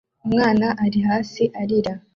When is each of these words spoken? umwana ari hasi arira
umwana 0.25 0.67
ari 0.85 0.99
hasi 1.07 1.43
arira 1.61 1.93